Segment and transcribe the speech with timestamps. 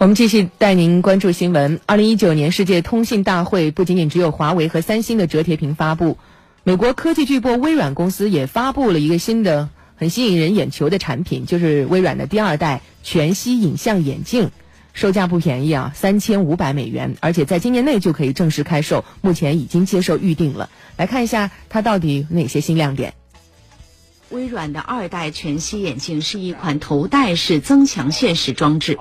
[0.00, 1.78] 我们继续带您关注新闻。
[1.84, 6.16] 二零一九年世界通信大会不仅仅只有华为和三星的折叠屏发布，
[6.64, 14.50] 美国科技巨擘微软公司也发布了一个新的、很吸引人眼球的产品，就是微软的第二代全息影像眼镜，
[14.94, 20.70] 售价不便宜啊，三千五百美元，而且在今年内就可以正式开售，目前已经接受预定了。
[20.96, 23.12] 来看一下它到底哪些新亮点。
[24.30, 28.96] 微软的二代全息眼镜是一款头戴式增强现实装置。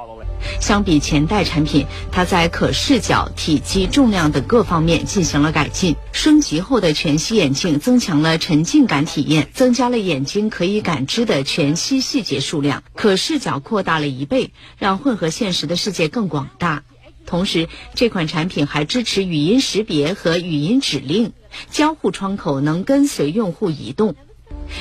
[0.59, 5.96] 相比前代产品，它在可视角、体积、重量等各方面进行了改进。
[6.12, 16.84] 升级后的全息眼镜增强了沉浸感体验，增加了眼睛可以感知的全息细节数量，可视角扩大了一倍，让混合现实的世界更广大。
[17.26, 21.32] 同时，这款产品还支持语音识别和语音指令，
[21.70, 24.16] 交互窗口能跟随用户移动。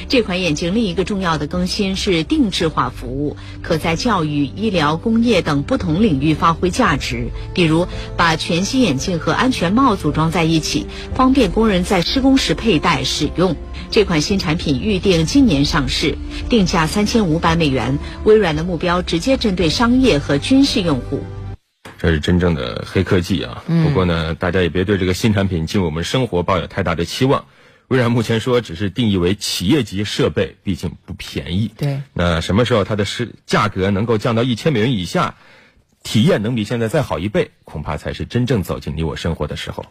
[0.08, 7.28] 这款眼镜另一个重要的更新是定制化服务，可在教育、医疗、工业等不同领域发挥价值。
[7.54, 13.56] 比如，把全息眼镜和安全帽组装在一起，方便工人在施工时佩戴使用。
[13.90, 16.16] 这款新产品预定今年上市，
[16.48, 17.98] 定价三千五百美元。
[18.24, 21.22] 微软的目标直接针对商业和军事用户。
[21.98, 23.64] 这是真正的黑科技啊！
[23.66, 27.46] 不过呢，大家也别对这个新产品进入我们生活抱有太大的期望。
[27.88, 31.72] 微软目前说只是定义为企业级设备，毕竟不便宜。
[31.76, 35.36] 对，那什么时候它的是价格能够降到一千美元以下，
[36.02, 39.86] 体验能比现在再好一倍，恐怕才是真正走进你我生活的时候。